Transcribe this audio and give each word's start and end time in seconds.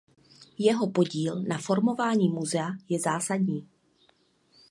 Jeho 0.57 0.89
podíl 0.89 1.43
na 1.43 1.57
formování 1.57 2.29
muzea 2.29 2.69
je 2.89 2.99
zásadní. 2.99 3.67